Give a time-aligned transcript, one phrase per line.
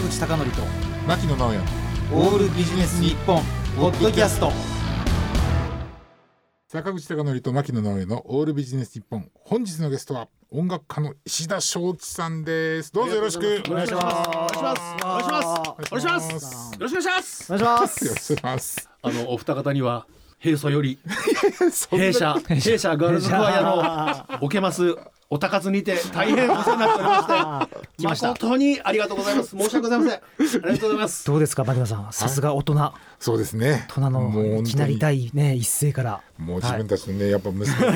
[0.00, 0.62] 坂口孝則と
[1.06, 1.58] 牧野直哉
[2.12, 3.42] オールビジネス日本
[3.76, 4.50] ポッドキャスト
[6.68, 14.06] 坂口孝則と牧野直哉のオールビジネス日本本日のゲストは音楽家の石田正一さんですどうぞよろしくお願いします。
[14.06, 14.80] お願いします。
[15.04, 15.68] お願いします。
[15.68, 16.74] お願いします。
[16.74, 17.52] よろしくお願いします。
[17.52, 20.06] お願いしますよろしくお願いしますあのお二方には
[20.38, 20.98] 平素より
[21.90, 24.96] 弊社弊社ガールズファイアのおけます
[25.28, 28.28] お高津にて大変お世話になっておりまして来ました。
[28.28, 29.50] 誠にありがとうございます。
[29.50, 30.14] 申し訳ございません。
[30.14, 31.26] ありがとうございます。
[31.26, 32.12] どうですか牧野さん。
[32.12, 32.92] さすが大人。
[33.18, 33.86] そうですね。
[33.88, 36.22] 大人のいきなり第ね一声から。
[36.38, 37.86] もう自分たちのね、やっぱ娘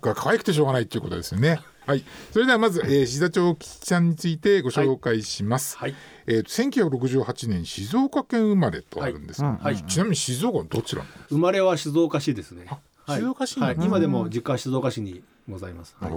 [0.00, 1.60] が可愛くてしょうがないっていうことですよね。
[1.84, 5.76] はい、それではまず、えー、石田町吉ちゃんについてご紹介します。
[5.76, 5.94] はい。
[6.26, 9.42] えーと、1968年静岡県生まれとあるんです。
[9.42, 9.82] が、はい。
[9.82, 12.66] ちなみに静岡はどちら生まれは静岡市ですね。
[12.66, 13.76] はい静岡市にはい。
[13.80, 15.96] 今でも実家は静岡市にございます。
[15.98, 16.12] はい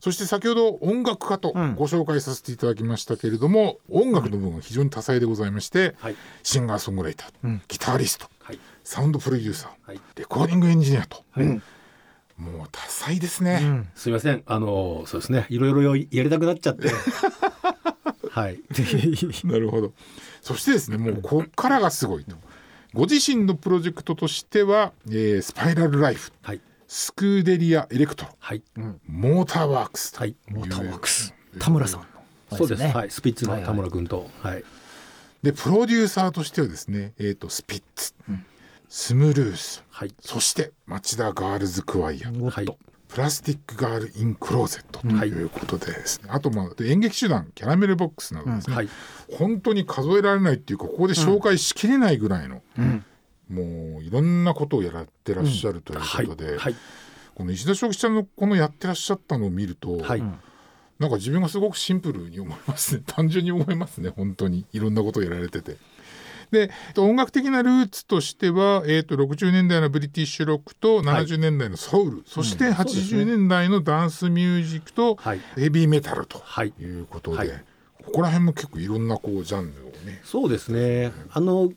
[0.00, 1.74] そして先ほど音楽家とん。
[1.74, 6.16] ご紹介させていただきましたけれども、音楽の部分は非常に多彩でございまして、はい。
[6.42, 7.62] シンガーソングライター、ん。
[7.68, 8.60] ギタリストはい。
[8.84, 10.00] サウンドプロデューサー、はい。
[10.16, 11.46] レコーディングエンジニアと、はい。
[11.46, 13.58] もう多彩ですね。
[13.62, 13.88] うん。
[13.96, 14.42] すみません。
[14.46, 15.46] あのそうですね。
[15.50, 16.88] いろいろやりたくなっちゃって。
[18.30, 18.60] はい。
[19.44, 19.92] なるほど。
[20.40, 22.36] そしてですね、もうこっからがすごいと。
[22.94, 26.60] ご自身のプロジェクトとしては、えー Spiral Life、はい
[26.90, 28.62] Scudelia Electro、はい。
[29.06, 30.34] モーターワークスとはい。
[30.48, 31.34] モーターワークス。
[31.58, 32.06] 田村さんの
[32.56, 32.82] そうです。
[32.82, 32.88] ね。
[32.88, 33.10] はい。
[33.10, 34.30] スピッツの田村君と。
[34.42, 34.64] はい。
[35.42, 38.14] でプロデューサーとしてはですね、えー、とスピッツ、
[38.88, 40.14] スムルース、はい。
[40.20, 42.66] そして町田ガールズクワイア、はい。
[43.08, 45.28] Plastic Girl In Closet とはい。
[45.28, 48.88] いうことでですね、あとまあ演劇集団キャラメルボックスなどですね、はい。
[49.38, 52.62] 本当に数えられないっていうかここで紹介しきれないぐらいの、
[53.48, 56.74] もういろんなことをやらってらっしゃるというはいことで、はい。
[57.34, 60.22] この石田正吉ちゃんのこのやってらっしゃったのを見ると、はい。
[60.98, 63.02] なんか自分がすごくシンプルに思いますね。
[63.06, 64.66] 単純に思いますね本当に。
[64.72, 65.76] いろんなことをやられてて。
[66.50, 75.40] で音楽的なルーツとしては、えー、と60年代のブリティッシュロックと70年代のソウル、そして80年代のダンスミュージックとはい。
[75.56, 76.72] ヘビーメタルとはい。
[76.80, 77.64] いうことで、はい。
[78.04, 80.20] ここら辺も結構いろんなこうジャンルをね。
[80.24, 81.12] そうですね。
[81.30, 81.70] あの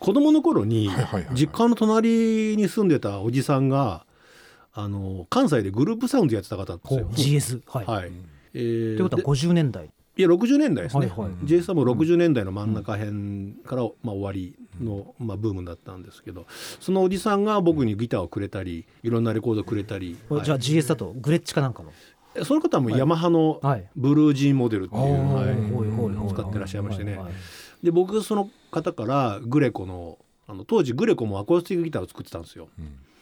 [0.00, 0.90] 子供の頃に
[1.32, 4.04] 実家の隣に住んでたおじさんが
[4.72, 7.08] あの関西でグループサウンドやってた方ですよ。
[7.10, 7.86] GS はい。
[7.86, 8.12] はい。
[8.54, 9.90] えーということはで50年代。
[10.16, 11.30] いや60年代ですね、はいはい。
[11.44, 16.46] JS さんも60年代の真ん中辺から、まあ、終わりの、まあ、ブームだったんですけど
[16.80, 20.16] そのおじさんが僕にギターをくれたりいろんなレコードをくれたり、はい。
[20.28, 21.92] これじゃあ GS だとグレッチかなんかの？
[22.44, 23.86] その方はもうヤマハのはい。
[23.96, 25.54] ブルージーモデルっていう、はい。
[25.70, 27.32] ほい使ってらっしゃいましてね、はいはい
[27.82, 32.68] で僕その方からグレコのあの当時グレコもアコースティックギターを作ってたんですよ。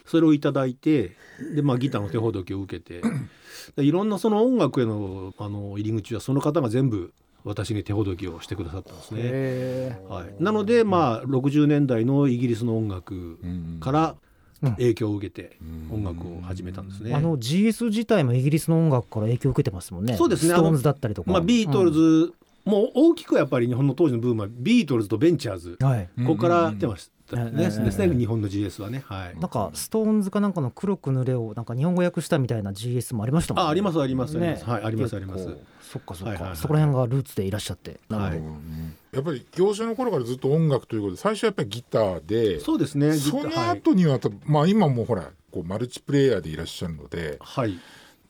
[0.06, 1.16] それをいただいて
[1.54, 3.02] で、まあ、ギターの手ほどきを受けて。
[3.76, 7.12] でいろんなその音楽へのあの入り口はその方が全部
[7.44, 9.20] 私に手ほどきをしてくださったんですね。
[9.22, 13.38] へはい、なのでまあ60年代のイギリスの音楽
[13.80, 14.16] から
[14.60, 15.56] 影響を受けて
[15.92, 17.12] 音楽を始めたんですね。
[17.12, 20.16] ーあの GS 自体もイギリスの音楽から影響を受けてますもんね。
[20.16, 20.54] そうですね。
[20.54, 21.30] ストーンズだったりとか。
[21.30, 22.32] まあ、ビートルズ、
[22.68, 26.08] もう大きくやっぱり日本の当時のブームはビートルズとベンチャーズ、うんはい。
[26.26, 27.36] ここから出ました。
[27.36, 28.14] ね、うんですね。
[28.14, 29.02] 日本の GS はね。
[29.06, 29.38] はい。
[29.38, 33.68] なんかストーンズかなんかの黒く塗れをなんか日本語訳したみたいな GS もありましたもんね。
[33.68, 34.64] あありますありますありまね。
[34.64, 35.44] はいありますあります。
[35.82, 36.56] そっかそっか、はいはいはい。
[36.56, 38.00] そこら辺がルーツでいらっしゃって。
[38.08, 38.60] なるほど、はい。
[39.12, 43.14] やっぱり幼少の頃からずっと音楽ということで最初はやっぱりギターでそうですね。
[43.14, 43.78] そのはい。
[43.78, 47.78] 後にはまあ今もほらこうマルチプレイヤーでいらっしゃるのではい。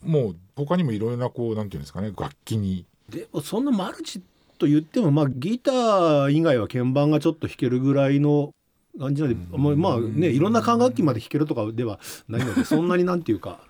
[0.03, 4.23] もう他にもいろいろなこうなんていうんですかね楽器にでもそんなマルチ
[4.59, 8.53] と言ってもまあギター以外は鍵盤がちょっと弾けるぐらいの
[8.99, 13.61] 感じなんで、まあまあねいろんな管楽器まで弾けるとかではないのでそんなになんていうか。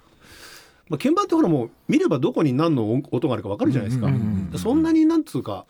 [0.89, 5.67] まあ、鍵盤ってほらもう見ればどこに何の音があるか分かるじゃないですか、うんうんうんうんそんなになんつうか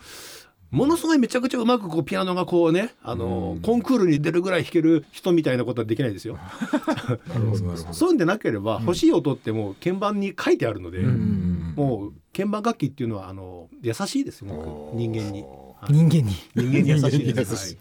[0.71, 6.39] ものすごいめちゃくちゃうまくこうピアノがこうねあの、コンクールに出るぐらい弾ける人みたいなことはできないですよ。
[7.93, 11.75] そういうんでなければ欲しい音ってもう鍵盤に書いてあるので、うん。
[11.75, 14.97] もう鍵盤楽器っていうのはあの優しいですよ僕。
[14.97, 15.45] 人間に。
[15.89, 16.35] 人間に。
[16.55, 17.79] 人間に優しい人間に優しい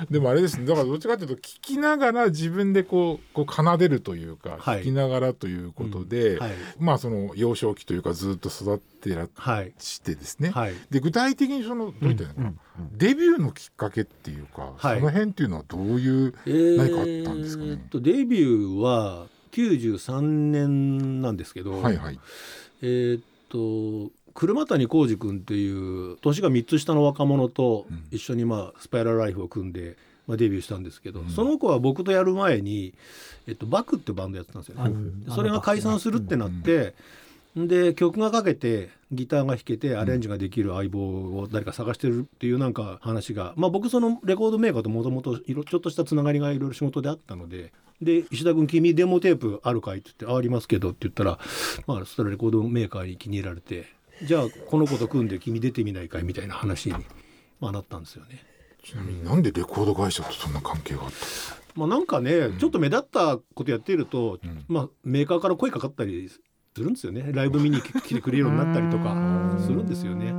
[0.10, 4.80] でもあれですねだからどっちかというと聞きながら自分でこうこう奏でるというか、はい。
[4.80, 6.52] 聞きながらということで、はい。
[6.78, 10.74] まあその幼少期というかずっと育ってらはいしてですね、はい。
[10.90, 12.44] で具体的にそのどういったらいいの？
[12.46, 12.54] かな、
[12.96, 14.98] デビューのきっかけっていうか、はい。
[14.98, 17.70] その辺っていうのはどういう何かあったんですかね？
[17.70, 22.20] えーっとデビューは93年なんですけど、はいはい。
[22.82, 29.96] えーっと車谷浩二君っていう年が3つ下の若者と一緒に、まあ、スパイラルライフを組んで、
[30.28, 32.94] まあ、デビューしたんですけど、その子は僕とやる前に、
[33.48, 34.94] えっと、バクってバンドやってたんですよね。
[35.34, 36.94] それが解散するってなって、
[37.56, 51.38] で曲がかけてギターが弾けてアレンジができる相棒を誰か探してるっていうなんか話が、まあ、僕そのレコードメーカーともともとちょっとしたつながりがいろいろ仕事であったのでで石田君君デモテープあるかい?」って言って「あありますけど」って言ったら、
[51.86, 53.86] まあ、そしたらレコードメーカーに気に入られて
[54.22, 56.94] 「じゃあこの子と組んで君出てみないかい?」みたいな話に、
[57.60, 58.44] まあ、なったんですよね。
[58.84, 61.16] ちなみになんでレコード会社とそんな関係があった？
[61.74, 66.40] まあ、なんかね、ちょっと目立ったことやっていると、うんまあ、メーカーから声かかったりす
[66.82, 70.32] るんですよねライブ見に来てくれるようになったりとかするんですよね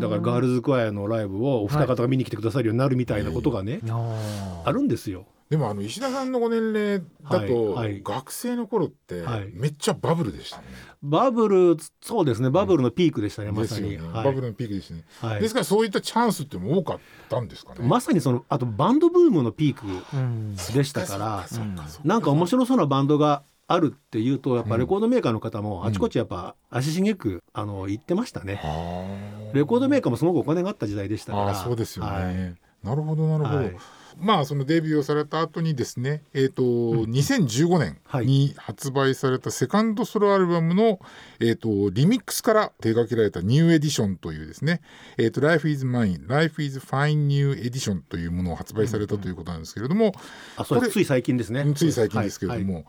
[0.00, 5.26] だからガールズクワイアのライブをお二方が見に来てくださるようになるみたいなことがね、いやーあるんですよ。
[5.50, 10.64] でもあの石田さんのご年齢だと、はいはい学生の頃ってはいめっちゃバブルでしたね。
[11.02, 15.04] バブルそうですねバブルのピークでしたね、まさに、ですよね、はいバブルのピークでしたね。
[15.20, 16.98] はいですからそういったチャンスっても多かっ
[17.30, 17.80] たんですかね。
[17.82, 28.60] まさにそのあとバンドブームのピークうんでしたからそっかそっかなんか面白そうなバンドがあるっていうとやっぱうんレコードメーカーの方もあちこちやっぱ足しげくあの言ってましたね。
[28.62, 31.54] はあレコードメーカーもすごくお金があった時代でしたから。
[31.54, 32.10] そうですよね。
[32.10, 33.97] はいなるほどなるほど。
[34.18, 41.00] はいまあそのデビューをされた後にですね、えっ、と、2015年に発売されたセカンドソロアルバムの
[41.40, 44.80] えっ、とリミックスから手掛けられたニューエディションというですね、
[45.18, 50.24] えっ、と Life is Mine, Life is Fine New Edition というものを発売されたということなんですけれども、これ
[50.56, 51.64] あそれつい最近ですね。
[51.74, 52.84] つい最近ですけれども、はい。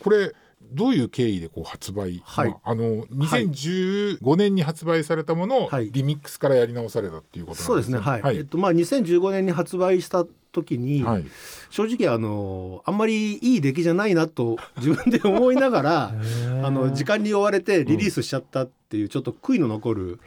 [0.00, 2.50] これどういう経緯でこう発売、はい。
[2.50, 5.90] まあ、あの2015年に発売されたものをはい。
[5.90, 7.98] リミックスからやり直されたっていうことなんそうですね。
[7.98, 8.22] はい。
[8.22, 8.36] はい。
[8.36, 11.24] えっとまあ2015年に発売した時に、はい。
[11.70, 16.14] 正直あのあんまりいい出来じゃないなと自分で思いながら
[16.62, 20.20] あの時間に追われてリリースしちゃったっていうちょっと悔いの残る、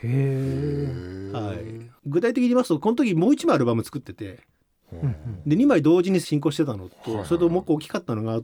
[1.34, 4.40] はい、具体的に言いますとこの時もう一枚アルバム作ってて
[4.94, 5.16] うん
[5.46, 7.26] で2枚同時に進行してたのと、はいはい。
[7.28, 8.42] それともう一個大きかったのが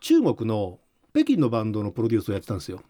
[0.00, 0.78] 中国の
[1.16, 2.82] 北京のバンドのプロデュースをやってたんですよ。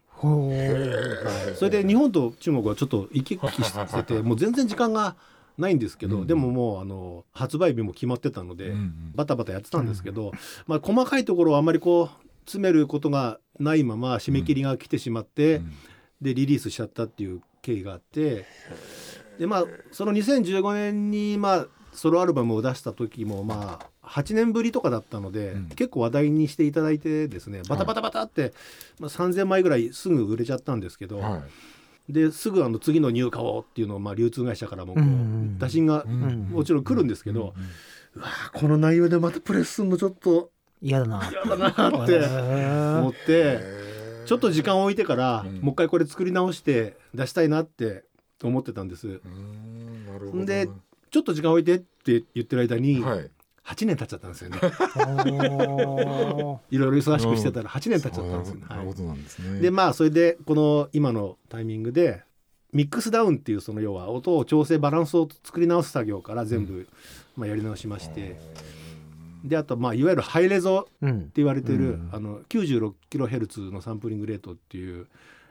[1.55, 5.15] それで日本と中国はちょっと行き来しててもう全然時間が
[5.57, 9.11] ないんですけど、うんでももうあの発売日も決まってたので、うんうん。
[9.15, 10.33] バタバタやってたんですけど、
[10.65, 15.73] まあ、細かいところをあまりこう詰めることがないまま締め切りが来てしまって、うん
[16.21, 18.45] でリリースしちゃったっていう経緯があって
[19.37, 25.65] でまあその2015年にまあソロアルバムを出した時もまあ8年ぶりとかだったので、うん。
[25.69, 28.53] 結構話題にしていただいてですねバタバタバタって、
[28.99, 31.37] まあ、3,000枚ぐらいすぐ売れちゃったんですけど、は
[32.09, 32.13] い。
[32.13, 37.63] ですぐあの次の入荷をっていうのをまあ流通会社からもこううんうん打診がうんもちろん来るんですけど、うん
[38.15, 40.49] うわーこの内容でまたプレスするのちょっと
[40.81, 41.29] 嫌だな。
[41.29, 42.19] 嫌だなって
[42.99, 43.59] 思って
[44.25, 45.59] ちょっと時間を置いてから、うん。
[45.59, 48.05] もう一回これ作り直して出したいなって
[48.41, 49.07] 思ってたんです。
[49.07, 50.45] うーんなるほど。
[50.45, 50.69] で
[51.09, 53.29] ちょっと時間置いてって言ってる間にはい
[53.67, 54.59] 8年経っちゃったんですよね。
[54.95, 58.61] お いろいろ忙しくしてたら8年経っちゃったんですよね。
[58.61, 59.59] はいなるほどなんですね。
[59.59, 62.23] でまあそれでこの今のタイミングで
[62.71, 66.87] ミックスダウンっていうその要は音を調整バランスを作り直す作業から全部、
[67.35, 68.39] まあ、やり直しまして。
[69.43, 72.09] であとまあいわゆるハイレゾって言われてる、うん。
[72.13, 75.07] あの 96kHz のサンプリングレートっていう、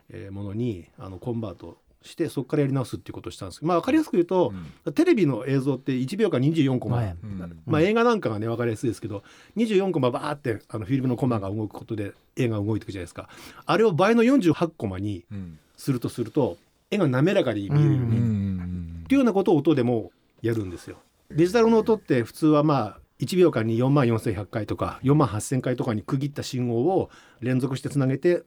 [0.08, 4.52] えーものにあのコンバートしてそこからやり直すっていうことをしたんですけど、まあ、分かりやすく言うと、
[4.94, 7.16] テレビの映像って1秒間24コマ、はい。
[7.22, 7.62] うん。
[7.66, 9.22] まあ、映画なんかがね分かりやすいですけど
[9.56, 13.28] 24コマバーってあのフィルムのコマが動くことで絵が動いていくじゃないですか。
[13.66, 15.58] あれを倍の48コマにうん。
[15.76, 16.56] するとすると
[16.90, 18.56] 絵が滑らかに見えるように、ううん
[19.02, 20.96] んっていうようなことを音でもやるんですよ。
[21.30, 28.42] デジタルの音って普通はまあ1秒間に4万4100回とか4万8000回とかに区切った信号を連続してつなげて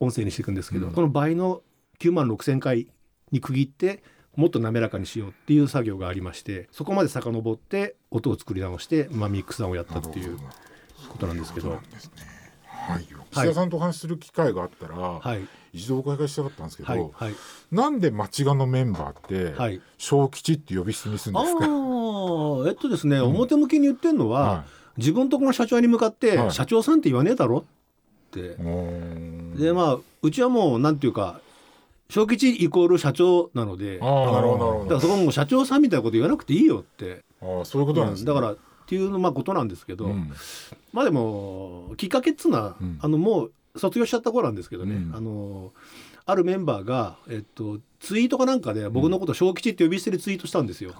[0.00, 0.92] 音声にしていくんですけど、うん。
[0.92, 1.62] この倍の
[1.98, 2.88] 9万6000回
[3.32, 4.02] に区切って
[4.36, 10.38] もっと滑らかにしようっていう作業がありましてそこまで遡って音を作り直して、まあ、ミックスダウンをやったっていう
[11.08, 11.70] ことなんですけど。
[11.70, 11.78] そう
[12.86, 13.06] はい。
[13.30, 15.40] 岸田さんとお話しする機会があったら、はい。
[15.72, 17.10] 一度お伺いしたかったんですけど、はい。
[17.14, 17.34] はい。
[17.72, 19.80] なんで町がのメンバーって、はい。
[19.96, 21.64] 小吉って呼び捨てにするんあですか？
[21.64, 21.68] あ
[22.68, 24.64] えっとですね、表向きに言ってるのは、は
[24.98, 26.50] 自分とこの社長に向かって、はい。
[26.50, 28.56] 社長さんって言わねえだろって。
[29.56, 31.40] でまあうちはもうなんていうか
[32.14, 38.56] 小吉イコール社長なのでだからそこもう社長さんみたいなこと言わなくていいよって、ああそういうことなんですね、だからっ
[38.86, 40.32] ていうまあことなんですけど、うん。
[40.92, 42.98] まあでもきっかけっつうのは、うん。
[43.00, 45.12] あのもう卒業しちゃった頃なんですけどね、うん。
[45.12, 45.72] あの
[46.24, 50.92] あるメンバーが、えっと、ツイートかなんかで僕のこと小吉って呼び捨てでツイートしたんですよ。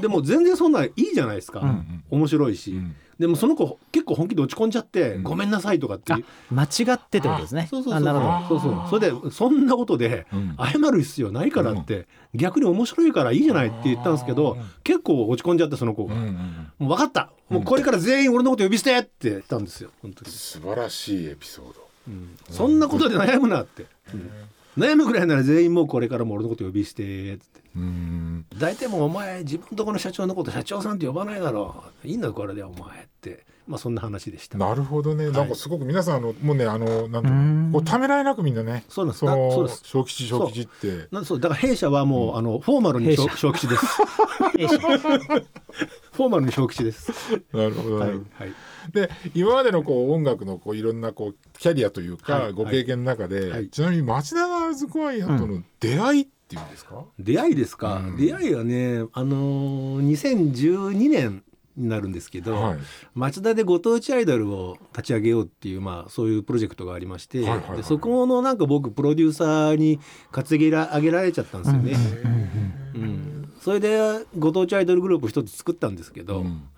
[0.00, 5.22] でも全然そんないいじゃないですか、うん面白いし、うんでもその子結構本気で落ち込んじゃって、うん。
[5.22, 6.18] ごめんなさいとかってあ
[6.50, 7.68] 間違ってってことですね。
[7.70, 8.00] そうそうそう。
[8.00, 8.60] あなるほど。
[8.60, 8.88] そうそう。
[8.90, 10.56] それでそんなことでうん。
[10.58, 16.34] 謝る必要ないからって、逆に面白いからいいじゃないって言ったんですけど結構落ち込んじゃってその子が、うんうん
[16.78, 17.30] もう分かった。
[17.48, 21.86] もうこれから全員俺のこと呼び捨てって言ったんですよ本当に、素晴らしいエピソード。
[22.08, 22.36] うん。
[22.50, 23.86] そんなことで悩むなって
[24.76, 27.42] 悩むぐらいなら全員もうこれからも俺のこと呼び捨てって。
[27.76, 28.46] うん。
[28.56, 32.08] 大体もうお前自分とこの社長のこと社長さんって呼ばないだろう。
[32.08, 33.44] いいんだこれでお前って。
[33.66, 34.58] まあそんな話でした。
[34.58, 39.20] なるほどね、なんかすごく皆さんあのもうねあのなんこうためらいなくみんなねそうなんです。
[39.20, 39.82] そうです。
[39.84, 41.08] 小吉小吉って。
[41.10, 41.40] なんそう。
[41.40, 43.86] だから弊社はもう、あのフォーマルに小吉です。
[44.58, 44.78] 弊社
[46.14, 47.12] フォーマルに小吉です。
[47.52, 48.20] なるほど、はいはい。
[48.92, 53.68] で今までのこう音楽のこういろんなこうキャリアというか、はいご経験の中で、はい。
[53.68, 58.16] ちなみに町田ガールズコアイアンとの出会いっていうんですか、出会いですか、うん。
[58.16, 61.42] 出会いはねあのー2012年
[61.76, 62.78] になるんですけど、はい。
[63.14, 69.98] 町田でご当地アイドルを立ち上げようっていう、まあ、そういうプロジェクトがありまして、はいはいはいでそこのなんか僕プロデューサーに
[70.30, 72.83] 担ぎ上げられちゃったんですよね。
[73.64, 76.68] うんそれでご当地アイドルグループ一つ作ったんですけど、うん。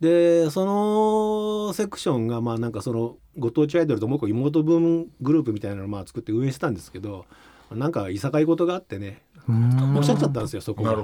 [0.00, 7.26] でそのセクションがまあなんかそのご当地アイドルともう一個妹分グループみたいなのをまあ作って運営してたんですけど
[7.70, 10.96] なんかいさかい事があってねおっしゃっちゃったんですよそこが。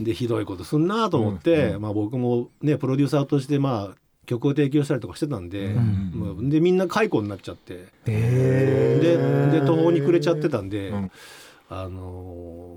[0.00, 6.48] でひどいことすんなと思って、うんまあ、僕もねプロデューサーとしてまあ曲を提供したりとかしてたんで、うん。
[6.50, 7.88] でみんな解雇になっちゃって。
[8.06, 11.10] へでーで途方に暮れちゃってたんで、うん
[11.68, 12.00] あの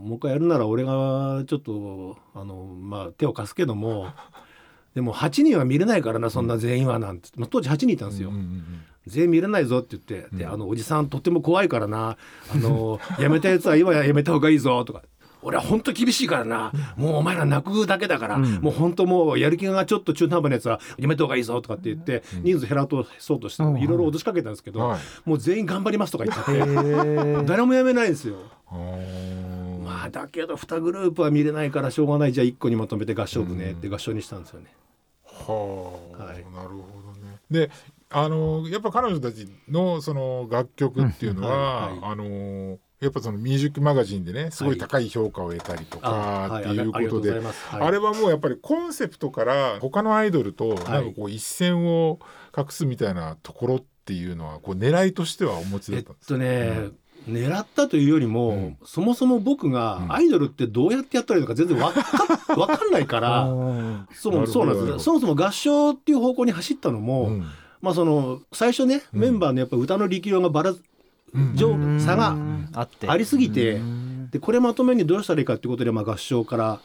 [0.02, 4.08] もう一回やるなら俺がちょっとあの、まあ、手を貸すけども
[4.96, 8.30] でも8人は見れないからなそんな全員はなんて、まあ、当時8人いたんですよ。
[8.30, 8.64] うんうん
[9.08, 12.18] 全員見れないぞって言って、であのおじさんとっても怖いからな。
[12.54, 15.02] あのやめたやつは今やめた方がいいぞとか
[15.42, 16.72] 俺は本当厳しいからな。
[16.98, 22.88] もうお前ら泣くだけだから、もう本当もうやる気がちょっと中途半端なやつはやめた方がいいぞとかって言って、人数減ら
[23.20, 25.00] そうとしていろいろ脅しかけたんですけど、はい。
[25.26, 28.36] もう全員頑張りますとか言っちゃって誰もやめないんですよ。
[28.70, 32.34] まあだけど2グループは見れないからしょうがない。
[32.34, 34.68] じゃあ1個にまとめて合唱部ねって合唱にしたんですよね。
[35.26, 36.36] はあ、はい。
[36.36, 37.38] なるほどね。
[37.50, 37.72] で
[38.12, 42.02] あのやっぱ彼女たちのその楽曲っていうのは、うん。
[42.02, 42.12] はい。
[42.12, 47.42] あのやっぱそのミュージックマガジンでねすごい高い評価を得たりとかはいっていうことで、
[47.72, 52.20] あれはもうやっぱりコンセプトから他のアイドルとなんかこう一線を
[52.52, 56.34] 画すみたいなところっていうのはこう狙いとしてはお持ちだえったっんですか？
[56.34, 56.90] とね、
[57.28, 58.78] 狙ったというよりも、うん。
[58.84, 67.46] そもそも僕がアイドルってどうやってやったらいいのか全然わかわかんないから あそうもそうなんですそもそも合唱っていう方向に走ったのも、うん。
[67.82, 69.20] まあその最初ね、うん。
[69.22, 70.74] メンバーのやっぱ歌の力量がばら
[72.00, 72.36] 差が
[72.74, 73.08] あって。
[73.08, 74.30] ありすぎてうん。
[74.32, 76.80] でこれまとめにどうしたらいいかっていうことで、まあ、合唱から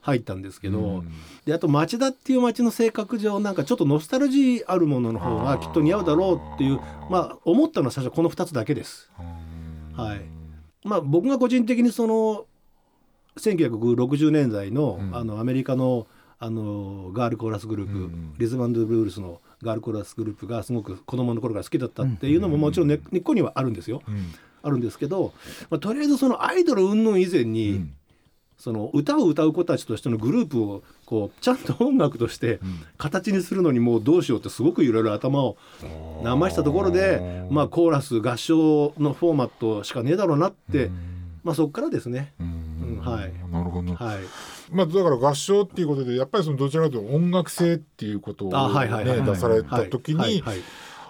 [0.00, 1.12] 入ったんですけど、うん。
[1.44, 9.10] であと町田っていう町の性格上なんかちょっとノスタルジーあるものの方がきっと似合うだろうっていうまあ思ったのは最初この2つだけです。
[9.18, 9.96] うん。
[9.96, 10.22] はい。
[10.84, 12.46] まあ、僕が個人的にその
[13.38, 15.16] 1960年代の,、うん。
[15.16, 16.06] あのアメリカの
[16.38, 18.34] あのガールコーラスグループ、うん。
[18.38, 24.02] リズムブルースのガールコーラスグループがすごく子供の頃から好きだったっていうのももちろん根根っこにはあるんですよ。
[24.06, 24.34] うん。
[24.62, 25.32] あるんですけど、
[25.70, 27.94] まあ、とりあえずそのアイドル云々以前に、うん。
[28.58, 32.60] その歌を歌う子たちとしてのグループをこうちゃんと音楽としてん。
[32.96, 35.56] 形にするのにもうどうしようってすごくいろいろ頭を
[36.24, 40.90] なましたところで、まあ、コーラス合唱のフォーマットしかねえだろうなって、
[41.44, 42.32] まあ、そこからですね。
[42.40, 42.46] うん。
[42.98, 43.32] うんはい。
[43.52, 43.82] なるほど。
[43.82, 44.18] ね、はい
[44.70, 50.42] まあ、だから合唱っていうことでやっぱりそのどちらかというと音楽性っていうことを、ねあはいはい出された時に、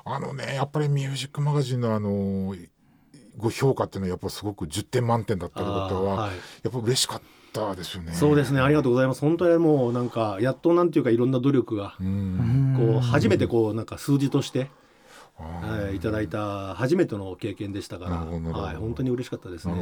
[0.05, 2.55] あのねやっぱりミュージックマガジンのあの
[3.37, 6.31] ご評価っていうのはやっぱすごく10点満点だったことは、はい。
[6.63, 7.23] やっぱ嬉しかっ
[7.53, 8.13] たですよね。
[8.13, 8.61] そうですね。
[8.61, 9.21] ありがとうございます。
[9.21, 12.75] 本当にもうなんかやっとなんていうかいろんな努力がうん。
[12.79, 14.71] こう初めてこうなんか数字として、
[15.39, 19.75] はい、いただいた初めての経験でしたから、はい、本当に嬉しかったですね。
[19.75, 19.81] は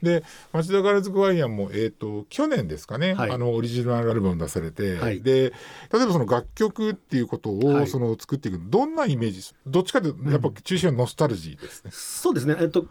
[0.00, 0.04] い。
[0.04, 3.30] で町田ガールズクワイアンも、えー、と去年ですかね、はい。
[3.30, 5.22] あのオリジナルアルバム出されて、はい。
[5.22, 5.52] で
[5.92, 7.86] 例えばその楽曲っていうことを、はい。
[7.88, 9.42] その作っていくどんなイメージ？
[9.66, 11.90] どっちかというとやっぱ中心はノスタルジーですね。
[11.92, 12.86] そうですね、えっと、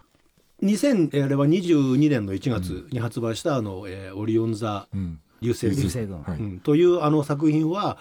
[0.62, 5.20] 2022年の1月に発売したあの、えーオリオン座うん。
[5.42, 6.24] 流星群。
[6.26, 6.60] うん。
[6.60, 7.98] というあの作品は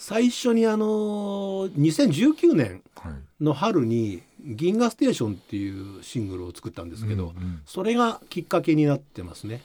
[0.00, 3.12] 最初にあの2019年はい。
[3.44, 9.60] の春に「銀河ステーション」っていうシングルを作ったんですけど、うんうんそれがきっかけになってますね。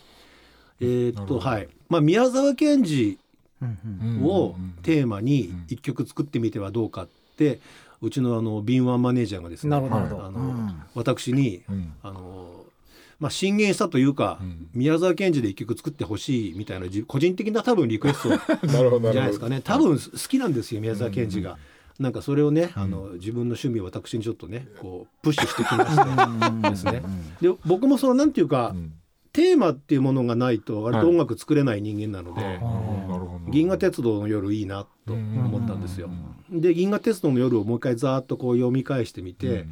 [0.82, 1.70] えーっとはい。
[1.88, 3.18] まあ、宮沢賢治
[4.24, 7.62] をテーマに一曲作ってみてはどうかって
[8.02, 10.82] うちのあの敏腕マネージャーがですねあのうん。
[10.96, 11.94] 私にうん。
[12.04, 12.65] あの
[13.20, 14.68] まあ、進言したというか、うん。
[14.74, 18.30] 宮沢賢治で一曲作ってほしいみたいなじ個人的な多分リクエスト
[18.68, 19.62] じゃないですかね。
[19.64, 21.58] 多分好きなんですよ宮沢賢治が。
[22.00, 27.02] なんかそれをね、あの自分の趣味を私にちょっとねこうプッシュしてきましてですね。
[27.42, 28.94] で僕もそのなんていうか、うん。
[29.32, 32.42] テーマっていうものがないと割と音楽作れない人間なので、
[33.52, 36.10] 銀河鉄道の夜いいなと思ったんですよ。
[36.50, 39.68] で銀河鉄道の夜をもう一回ざーっとこう読み返してみて、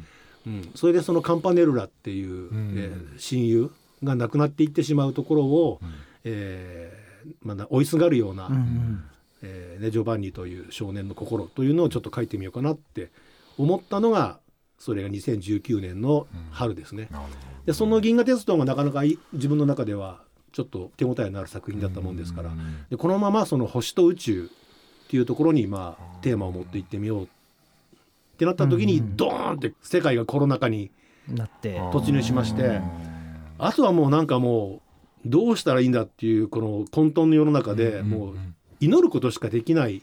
[0.46, 2.74] うん、それでそのカンパネルラっていう、ん。
[2.76, 3.70] えー親友
[4.02, 5.94] が亡くなっていってしまうところを、うん。
[6.24, 7.04] えー
[7.42, 9.04] まだ追いすがるような、うんうん。
[9.42, 13.10] えーね、ジョバンニという少年の心というのをちょっと書いてみようかなって
[13.58, 14.38] 思ったのが
[14.78, 17.08] それが2019年の春ですね。
[17.64, 20.22] でその「銀河鉄道」がなかなかい自分の中では
[20.52, 22.50] ちょっと手応えのある作品だったもんですから。
[22.50, 27.28] うんでこのままその星と宇宙っていうところにまあテーマを持っていってみようっ
[28.34, 29.16] てなった時にうん。
[29.16, 30.90] ドーンって世界がコロナ禍に
[31.28, 31.74] なって。
[31.74, 32.82] ど突入しましてうん
[33.56, 34.82] あとはもうなんかも
[35.24, 38.36] うどうしたらいいんだっていうこの混沌の世の中でんもう
[38.80, 40.00] 祈ることしかできないっ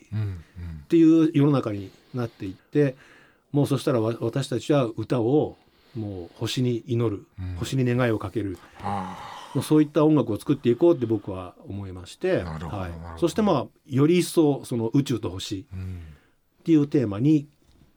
[0.88, 2.95] ていう世の中になっていって
[3.51, 5.57] もうそしたらわ私たちは歌を
[5.95, 7.55] もう星に祈るうん。
[7.55, 8.57] 星に願いをかける。
[9.55, 13.19] うそういった音楽を作っていこうって僕は思いまして、はい。
[13.19, 15.65] そしてまあより一層その宇宙と星
[16.61, 17.50] っていうテーマに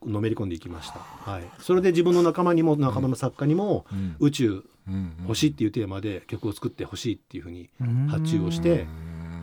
[0.07, 0.99] のめり込んでいきました。
[0.99, 4.17] はい、それで自分の仲間にも仲間の作家にもうん。
[4.21, 4.95] 宇宙うん。
[4.95, 8.87] うん星っていうテーマで曲を作ってほしいっていうふうにうん発注をして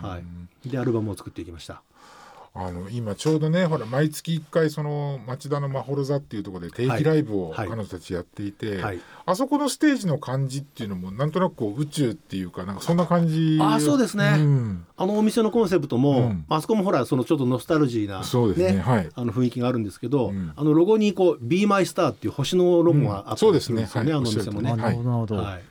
[0.04, 0.08] うん。
[0.08, 0.70] はい。
[0.70, 1.82] でアルバムを作っていきました。
[2.54, 7.70] あの今ちょうどねほら毎月1回その町田のまほろ座っていうところで定期ライブをはい。
[7.70, 14.32] 彼女たちやっていて、はい、あそこのステージの感じっていうのもなんとなくこう宇宙っていうかなんかそんな感じあそうですね。
[14.38, 14.86] ん。
[14.98, 16.46] あのお店のコンセプトも、うん。
[16.50, 19.10] あそこもほらそのちょっとノスタルジーな、そうですねはい。
[19.14, 20.52] あの雰囲気があるんですけど、うん。
[20.56, 24.20] あのロゴにこう「Be My Star」っていう星のロゴがあったんそうですすねるんですよね、はい。
[24.20, 24.72] あのお店もね。
[24.72, 25.64] はい。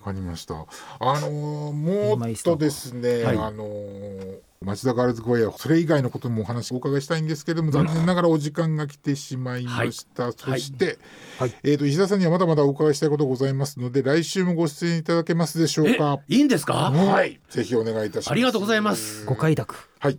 [0.00, 0.54] わかりました。
[0.54, 10.32] あのーもっとですね、はいあのー町田ガールズコアやそれ以外のこともお話をお伺いしたいんですけれども、残念ながらお時間が来てしまいました。
[10.32, 10.98] そして、
[11.38, 16.18] はいえっ、と石田さんにはまだまだお伺いしたいことがございますので、来週もご出演いただけますでしょうか？
[16.28, 18.30] いいんですか、はい、ぜひお願いいたします。
[18.32, 19.24] ありがとうございます。
[19.24, 20.18] ご快諾はい、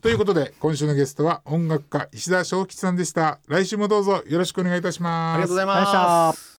[0.00, 3.40] ということで今週のゲストは音楽家石田正吉さんでした。
[3.48, 5.34] 来週もどうぞよろしくお願いいたします。
[5.34, 5.74] ありがとうございま。
[5.74, 6.59] ます